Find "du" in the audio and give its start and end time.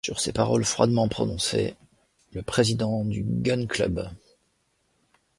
3.05-3.23